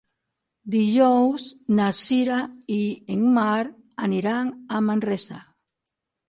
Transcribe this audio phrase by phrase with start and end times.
[0.75, 1.43] Dijous
[1.79, 2.39] na Sira
[2.77, 2.79] i
[3.17, 5.39] en Marc aniran a Manresa.